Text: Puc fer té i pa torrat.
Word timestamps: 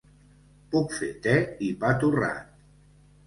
Puc 0.75 0.95
fer 1.01 1.09
té 1.27 1.35
i 1.67 1.71
pa 1.83 1.91
torrat. 2.05 2.49